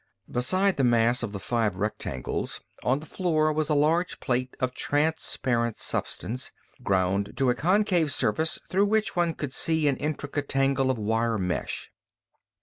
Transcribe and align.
Beside 0.31 0.77
the 0.77 0.83
mass 0.83 1.21
of 1.21 1.31
the 1.31 1.39
five 1.39 1.75
rectangles, 1.75 2.59
on 2.83 2.99
the 3.01 3.05
floor, 3.05 3.53
was 3.53 3.69
a 3.69 3.75
large 3.75 4.19
plate 4.19 4.57
of 4.59 4.73
transparent 4.73 5.77
substance, 5.77 6.51
ground 6.81 7.33
to 7.37 7.51
a 7.51 7.53
concave 7.53 8.11
surface, 8.11 8.57
through 8.67 8.87
which 8.87 9.15
one 9.15 9.35
could 9.35 9.53
see 9.53 9.87
an 9.87 9.97
intricate 9.97 10.49
tangle 10.49 10.89
of 10.89 10.97
wire 10.97 11.37
mesh. 11.37 11.91